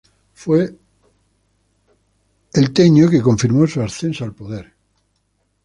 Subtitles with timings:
[0.33, 0.75] Fue
[2.53, 4.73] el tennō que confirmó su ascenso al poder.